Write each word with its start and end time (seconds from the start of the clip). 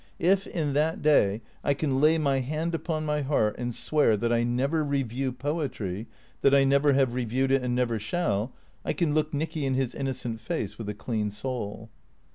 If, 0.17 0.47
in 0.47 0.73
that 0.73 1.03
day, 1.03 1.41
I 1.63 1.75
can 1.75 2.01
lay 2.01 2.17
my 2.17 2.39
hand 2.39 2.73
upon 2.73 3.05
my 3.05 3.21
heart 3.21 3.53
and 3.59 3.75
swear 3.75 4.17
that 4.17 4.33
I 4.33 4.41
never 4.43 4.83
review 4.83 5.31
poetry, 5.31 6.07
that 6.41 6.55
I 6.55 6.63
never 6.63 6.93
have 6.93 7.13
reviewed 7.13 7.51
it 7.51 7.61
and 7.61 7.75
never 7.75 7.99
shall, 7.99 8.51
I 8.83 8.93
can 8.93 9.13
look 9.13 9.31
Nicky 9.31 9.63
in 9.63 9.75
his 9.75 9.93
innocent 9.93 10.39
face 10.41 10.79
with 10.79 10.89
a 10.89 10.95
clean 10.95 11.29
soul. 11.29 11.91